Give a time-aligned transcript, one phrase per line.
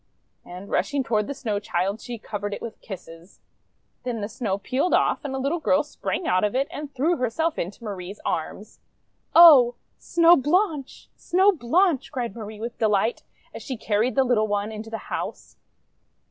[0.43, 3.39] And rushing toward the Snow Child she covered it with kisses.
[4.01, 7.17] Then the Snow peeled off, and a little girl sprang out of it and threw
[7.17, 8.79] herself into Marie's arms.
[9.35, 9.75] "Oh!
[9.99, 11.07] Snow Blanche!
[11.15, 13.21] Snow Blanche!' cried Marie with delight
[13.53, 15.57] as she carried the little one into the house.